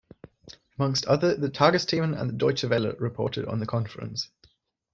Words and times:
Amongst 0.79 1.05
other 1.05 1.35
the 1.35 1.51
Tagesthemen 1.51 2.19
and 2.19 2.27
the 2.27 2.33
Deutsche 2.33 2.63
Welle 2.63 2.93
reported 2.97 3.45
on 3.45 3.59
the 3.59 3.67
conference. 3.67 4.31